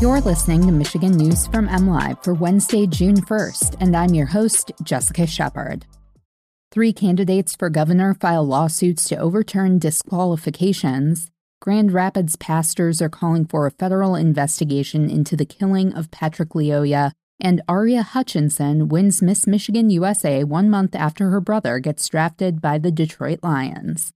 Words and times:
You're 0.00 0.20
listening 0.20 0.64
to 0.64 0.70
Michigan 0.70 1.16
News 1.16 1.48
from 1.48 1.66
MLive 1.66 2.22
for 2.22 2.32
Wednesday, 2.32 2.86
June 2.86 3.16
1st, 3.16 3.78
and 3.80 3.96
I'm 3.96 4.14
your 4.14 4.26
host, 4.26 4.70
Jessica 4.84 5.26
Shepard. 5.26 5.86
Three 6.70 6.92
candidates 6.92 7.56
for 7.56 7.68
governor 7.68 8.14
file 8.14 8.46
lawsuits 8.46 9.08
to 9.08 9.16
overturn 9.16 9.80
disqualifications. 9.80 11.32
Grand 11.60 11.90
Rapids 11.90 12.36
pastors 12.36 13.02
are 13.02 13.08
calling 13.08 13.44
for 13.44 13.66
a 13.66 13.72
federal 13.72 14.14
investigation 14.14 15.10
into 15.10 15.34
the 15.34 15.44
killing 15.44 15.92
of 15.94 16.12
Patrick 16.12 16.50
Lyoya, 16.50 17.10
and 17.40 17.60
Aria 17.66 18.02
Hutchinson 18.02 18.86
wins 18.86 19.20
Miss 19.20 19.48
Michigan 19.48 19.90
USA 19.90 20.44
one 20.44 20.70
month 20.70 20.94
after 20.94 21.30
her 21.30 21.40
brother 21.40 21.80
gets 21.80 22.08
drafted 22.08 22.60
by 22.60 22.78
the 22.78 22.92
Detroit 22.92 23.40
Lions. 23.42 24.12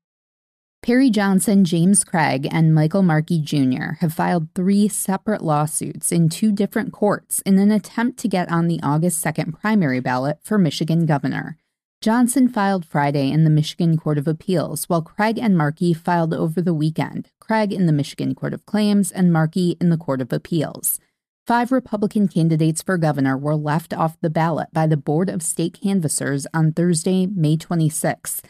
Perry 0.83 1.11
Johnson, 1.11 1.65
James 1.65 2.03
Craig, 2.03 2.49
and 2.51 2.75
Michael 2.75 3.05
Markey 3.05 3.41
Jr. 3.41 4.01
have 4.01 4.13
filed 4.13 4.49
three 4.53 4.89
separate 4.89 5.41
lawsuits 5.41 6.11
in 6.11 6.29
two 6.29 6.51
different 6.51 6.93
courts 6.93 7.41
in 7.47 7.57
an 7.61 7.71
attempt 7.71 8.19
to 8.19 8.27
get 8.27 8.51
on 8.51 8.67
the 8.67 8.81
August 8.83 9.25
2nd 9.25 9.61
primary 9.61 10.01
ballot 10.01 10.39
for 10.43 10.59
Michigan 10.59 11.07
governor. 11.07 11.57
Johnson 12.01 12.49
filed 12.49 12.85
Friday 12.85 13.31
in 13.31 13.45
the 13.45 13.51
Michigan 13.51 13.97
Court 13.97 14.19
of 14.19 14.27
Appeals, 14.27 14.89
while 14.89 15.03
Craig 15.03 15.39
and 15.39 15.57
Markey 15.57 15.95
filed 15.95 16.35
over 16.35 16.61
the 16.61 16.75
weekend, 16.75 17.29
Craig 17.39 17.73
in 17.73 17.87
the 17.87 17.93
Michigan 17.93 18.35
Court 18.35 18.53
of 18.53 18.67
Claims 18.67 19.13
and 19.13 19.33
Markey 19.33 19.77
in 19.81 19.89
the 19.89 19.97
Court 19.97 20.21
of 20.21 20.33
Appeals. 20.33 20.99
Five 21.47 21.71
Republican 21.71 22.27
candidates 22.27 22.83
for 22.83 22.99
governor 22.99 23.39
were 23.39 23.55
left 23.55 23.95
off 23.95 24.21
the 24.21 24.31
ballot 24.31 24.71
by 24.73 24.89
the 24.89 24.97
Board 24.97 25.29
of 25.31 25.45
State 25.45 25.79
Canvassers 25.81 26.45
on 26.53 26.73
Thursday, 26.73 27.27
May 27.27 27.57
26. 27.57 28.43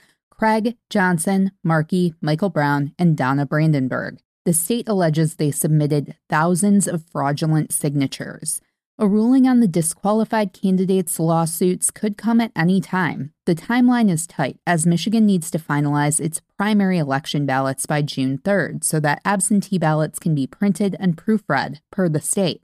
Craig, 0.43 0.77
Johnson, 0.91 1.53
Markey, 1.63 2.15
Michael 2.21 2.51
Brown, 2.51 2.97
and 2.99 3.17
Donna 3.17 3.47
Brandenburg. 3.47 4.19
The 4.45 4.53
state 4.53 4.89
alleges 4.89 5.37
they 5.37 5.53
submitted 5.53 6.17
thousands 6.29 6.89
of 6.89 7.05
fraudulent 7.13 7.71
signatures. 7.71 8.61
A 8.99 9.07
ruling 9.07 9.47
on 9.47 9.61
the 9.61 9.69
disqualified 9.69 10.53
candidates' 10.53 11.21
lawsuits 11.21 11.93
could 11.93 12.19
come 12.19 12.41
at 12.41 12.51
any 12.57 12.81
time. 12.81 13.33
The 13.47 13.55
timeline 13.55 14.11
is 14.11 14.27
tight 14.27 14.59
as 14.67 14.85
Michigan 14.85 15.27
needs 15.27 15.49
to 15.53 15.61
finalize 15.61 16.19
its 16.19 16.43
primary 16.59 16.99
election 16.99 17.47
ballots 17.47 17.87
by 17.87 18.03
June 18.03 18.39
3rd 18.39 18.83
so 18.83 18.99
that 18.99 19.23
absentee 19.25 19.79
ballots 19.79 20.19
can 20.19 20.35
be 20.35 20.49
printed 20.49 20.97
and 20.99 21.17
proofread, 21.17 21.79
per 21.93 22.09
the 22.09 22.21
state. 22.21 22.63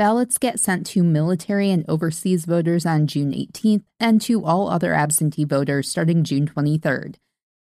Ballots 0.00 0.38
get 0.38 0.58
sent 0.58 0.86
to 0.86 1.02
military 1.04 1.70
and 1.70 1.84
overseas 1.86 2.46
voters 2.46 2.86
on 2.86 3.06
June 3.06 3.32
18th 3.32 3.82
and 4.00 4.18
to 4.22 4.42
all 4.42 4.70
other 4.70 4.94
absentee 4.94 5.44
voters 5.44 5.90
starting 5.90 6.24
June 6.24 6.46
23rd. 6.46 7.16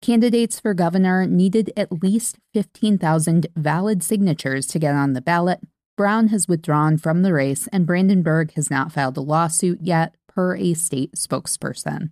Candidates 0.04 0.60
for 0.60 0.76
governor 0.76 1.26
needed 1.26 1.74
at 1.76 2.04
least 2.04 2.38
15,000 2.54 3.48
valid 3.56 4.04
signatures 4.04 4.68
to 4.68 4.78
get 4.78 4.94
on 4.94 5.14
the 5.14 5.22
ballot. 5.22 5.62
Brown 5.98 6.28
has 6.28 6.48
withdrawn 6.48 7.00
from 7.00 7.24
the 7.24 7.34
race, 7.34 7.68
and 7.74 7.88
Brandenburg 7.88 8.54
has 8.54 8.70
not 8.70 8.92
filed 8.92 9.18
a 9.18 9.22
lawsuit 9.22 9.80
yet, 9.82 10.14
per 10.28 10.56
a 10.58 10.76
state 10.76 11.14
spokesperson. 11.14 12.12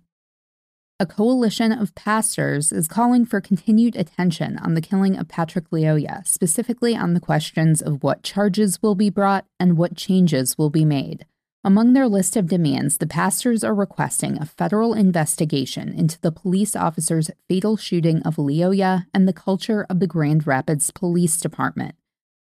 A 0.98 1.04
coalition 1.04 1.72
of 1.72 1.94
pastors 1.94 2.72
is 2.72 2.88
calling 2.88 3.26
for 3.26 3.38
continued 3.38 3.96
attention 3.96 4.56
on 4.56 4.72
the 4.72 4.80
killing 4.80 5.14
of 5.14 5.28
Patrick 5.28 5.68
Lyoya, 5.68 6.26
specifically 6.26 6.96
on 6.96 7.12
the 7.12 7.20
questions 7.20 7.82
of 7.82 8.02
what 8.02 8.22
charges 8.22 8.80
will 8.80 8.94
be 8.94 9.10
brought 9.10 9.44
and 9.60 9.76
what 9.76 9.94
changes 9.94 10.56
will 10.56 10.70
be 10.70 10.86
made. 10.86 11.26
Among 11.62 11.92
their 11.92 12.08
list 12.08 12.34
of 12.34 12.46
demands, 12.46 12.96
the 12.96 13.06
pastors 13.06 13.62
are 13.62 13.74
requesting 13.74 14.38
a 14.38 14.46
federal 14.46 14.94
investigation 14.94 15.92
into 15.92 16.18
the 16.18 16.32
police 16.32 16.74
officer's 16.74 17.30
fatal 17.46 17.76
shooting 17.76 18.22
of 18.22 18.36
Lyoya 18.36 19.04
and 19.12 19.28
the 19.28 19.34
culture 19.34 19.84
of 19.90 20.00
the 20.00 20.06
Grand 20.06 20.46
Rapids 20.46 20.90
Police 20.92 21.38
Department. 21.38 21.94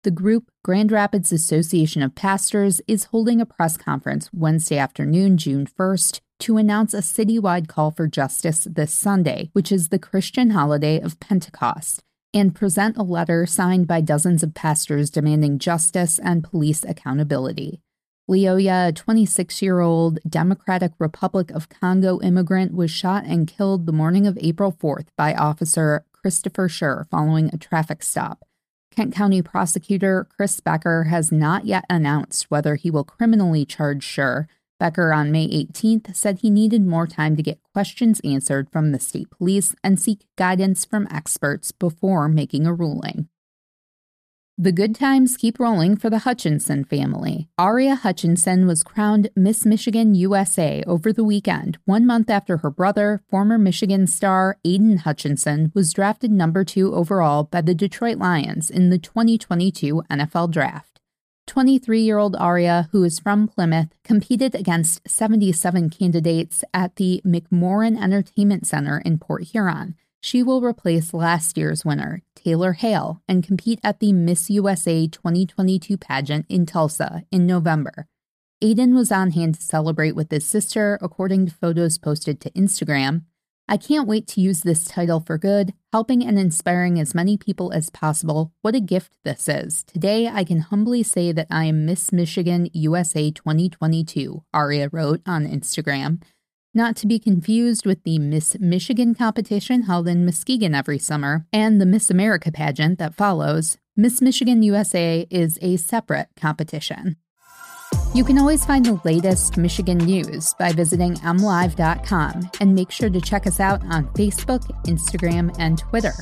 The 0.03 0.11
group, 0.11 0.51
Grand 0.63 0.91
Rapids 0.91 1.31
Association 1.31 2.03
of 2.03 2.13
Pastors, 2.13 2.81
is 2.87 3.05
holding 3.05 3.41
a 3.41 3.47
press 3.47 3.77
conference 3.77 4.29
Wednesday 4.31 4.77
afternoon, 4.77 5.37
June 5.39 5.65
1st, 5.65 6.19
to 6.43 6.57
announce 6.57 6.93
a 6.93 6.97
citywide 6.97 7.69
call 7.69 7.89
for 7.89 8.05
justice 8.05 8.67
this 8.69 8.93
Sunday, 8.93 9.49
which 9.53 9.71
is 9.71 9.87
the 9.87 9.97
Christian 9.97 10.49
holiday 10.49 10.99
of 10.99 11.17
Pentecost, 11.21 12.03
and 12.33 12.53
present 12.53 12.97
a 12.97 13.01
letter 13.01 13.45
signed 13.45 13.87
by 13.87 14.01
dozens 14.01 14.43
of 14.43 14.53
pastors 14.53 15.09
demanding 15.09 15.57
justice 15.57 16.19
and 16.19 16.43
police 16.43 16.83
accountability. 16.83 17.79
Lyoya, 18.29 18.89
a 18.89 18.91
26 18.91 19.61
year 19.61 19.79
old 19.79 20.19
Democratic 20.27 20.91
Republic 20.99 21.49
of 21.51 21.69
Congo 21.69 22.19
immigrant, 22.19 22.73
was 22.73 22.91
shot 22.91 23.23
and 23.23 23.47
killed 23.47 23.85
the 23.85 23.93
morning 23.93 24.27
of 24.27 24.37
April 24.41 24.73
4th 24.73 25.07
by 25.15 25.33
Officer 25.33 26.03
Christopher 26.11 26.67
Schurr 26.67 27.07
following 27.09 27.51
a 27.53 27.57
traffic 27.57 28.03
stop. 28.03 28.43
Kent 28.93 29.15
County 29.15 29.41
prosecutor 29.41 30.27
Chris 30.35 30.59
Becker 30.59 31.05
has 31.05 31.31
not 31.31 31.65
yet 31.65 31.85
announced 31.89 32.51
whether 32.51 32.75
he 32.75 32.91
will 32.91 33.05
criminally 33.05 33.63
charge 33.65 34.03
Schurr, 34.03 34.49
Becker 34.79 35.13
on 35.13 35.31
May 35.31 35.47
18th 35.47 36.15
said 36.15 36.39
he 36.39 36.49
needed 36.49 36.85
more 36.85 37.07
time 37.07 37.35
to 37.35 37.43
get 37.43 37.61
questions 37.73 38.19
answered 38.23 38.69
from 38.71 38.91
the 38.91 38.99
state 38.99 39.29
police 39.29 39.75
and 39.83 39.99
seek 39.99 40.25
guidance 40.37 40.85
from 40.85 41.07
experts 41.09 41.71
before 41.71 42.27
making 42.27 42.65
a 42.65 42.73
ruling. 42.73 43.29
The 44.55 44.71
good 44.71 44.93
times 44.93 45.35
keep 45.35 45.59
rolling 45.59 45.97
for 45.97 46.11
the 46.11 46.19
Hutchinson 46.19 46.83
family. 46.83 47.49
Aria 47.57 47.95
Hutchinson 47.95 48.67
was 48.67 48.83
crowned 48.83 49.29
Miss 49.35 49.65
Michigan 49.65 50.13
USA 50.13 50.83
over 50.85 51.11
the 51.11 51.23
weekend, 51.23 51.79
one 51.85 52.05
month 52.05 52.29
after 52.29 52.57
her 52.57 52.69
brother, 52.69 53.23
former 53.31 53.57
Michigan 53.57 54.05
star 54.05 54.59
Aidan 54.63 54.97
Hutchinson, 54.97 55.71
was 55.73 55.91
drafted 55.91 56.31
number 56.31 56.63
two 56.63 56.93
overall 56.93 57.45
by 57.45 57.61
the 57.61 57.73
Detroit 57.73 58.19
Lions 58.19 58.69
in 58.69 58.91
the 58.91 58.99
2022 58.99 60.03
NFL 60.11 60.51
Draft. 60.51 60.92
23 61.47 62.01
year 62.01 62.17
old 62.17 62.35
Aria, 62.35 62.89
who 62.91 63.03
is 63.03 63.19
from 63.19 63.47
Plymouth, 63.47 63.89
competed 64.03 64.55
against 64.55 65.01
77 65.07 65.89
candidates 65.89 66.63
at 66.73 66.95
the 66.95 67.21
McMorran 67.25 68.01
Entertainment 68.01 68.65
Center 68.65 69.01
in 69.05 69.17
Port 69.17 69.43
Huron. 69.43 69.95
She 70.21 70.41
will 70.41 70.61
replace 70.61 71.13
last 71.13 71.57
year's 71.57 71.83
winner, 71.83 72.21
Taylor 72.33 72.73
Hale, 72.73 73.21
and 73.27 73.43
compete 73.43 73.79
at 73.83 73.99
the 73.99 74.13
Miss 74.13 74.49
USA 74.49 75.05
2022 75.05 75.97
pageant 75.97 76.45
in 76.47 76.65
Tulsa 76.65 77.23
in 77.29 77.45
November. 77.45 78.07
Aidan 78.61 78.95
was 78.95 79.11
on 79.11 79.31
hand 79.31 79.55
to 79.55 79.61
celebrate 79.61 80.15
with 80.15 80.31
his 80.31 80.45
sister, 80.45 80.97
according 81.01 81.47
to 81.47 81.53
photos 81.53 81.97
posted 81.97 82.39
to 82.39 82.51
Instagram. 82.51 83.23
I 83.67 83.77
can't 83.77 84.07
wait 84.07 84.27
to 84.27 84.41
use 84.41 84.61
this 84.61 84.83
title 84.83 85.21
for 85.21 85.37
good, 85.37 85.73
helping 85.93 86.23
and 86.23 86.37
inspiring 86.37 86.99
as 86.99 87.15
many 87.15 87.37
people 87.37 87.71
as 87.71 87.89
possible. 87.89 88.51
What 88.61 88.75
a 88.75 88.81
gift 88.81 89.13
this 89.23 89.47
is. 89.47 89.83
Today, 89.85 90.27
I 90.27 90.43
can 90.43 90.59
humbly 90.59 91.01
say 91.01 91.31
that 91.31 91.47
I 91.49 91.65
am 91.65 91.85
Miss 91.85 92.11
Michigan 92.11 92.69
USA 92.73 93.31
2022, 93.31 94.43
Aria 94.53 94.89
wrote 94.91 95.21
on 95.25 95.47
Instagram. 95.47 96.21
Not 96.73 96.97
to 96.97 97.07
be 97.07 97.19
confused 97.19 97.85
with 97.85 98.03
the 98.03 98.19
Miss 98.19 98.59
Michigan 98.59 99.15
competition 99.15 99.83
held 99.83 100.09
in 100.09 100.25
Muskegon 100.25 100.75
every 100.75 100.99
summer 100.99 101.45
and 101.53 101.79
the 101.79 101.85
Miss 101.85 102.09
America 102.09 102.51
pageant 102.51 102.99
that 102.99 103.15
follows. 103.15 103.77
Miss 103.95 104.21
Michigan 104.21 104.61
USA 104.63 105.25
is 105.29 105.57
a 105.61 105.77
separate 105.77 106.29
competition. 106.35 107.15
You 108.15 108.23
can 108.23 108.37
always 108.37 108.63
find 108.63 108.85
the 108.85 109.01
latest 109.03 109.57
Michigan 109.57 109.97
news 109.97 110.53
by 110.53 110.71
visiting 110.71 111.15
mlive.com 111.15 112.51
and 112.59 112.75
make 112.75 112.91
sure 112.91 113.09
to 113.09 113.19
check 113.19 113.47
us 113.47 113.59
out 113.59 113.81
on 113.89 114.07
Facebook, 114.09 114.61
Instagram, 114.85 115.55
and 115.57 115.79
Twitter. 115.79 116.13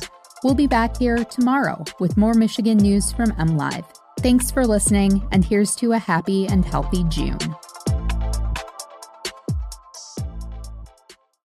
We'll 0.42 0.54
be 0.54 0.66
back 0.66 0.96
here 0.96 1.22
tomorrow 1.22 1.84
with 2.00 2.16
more 2.16 2.32
Michigan 2.32 2.78
news 2.78 3.12
from 3.12 3.32
MLive. 3.32 3.84
Thanks 4.20 4.50
for 4.50 4.66
listening, 4.66 5.28
and 5.32 5.44
here's 5.44 5.76
to 5.76 5.92
a 5.92 5.98
happy 5.98 6.46
and 6.46 6.64
healthy 6.64 7.04
June. 7.10 7.38